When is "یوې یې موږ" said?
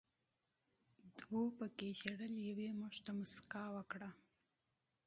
2.47-2.93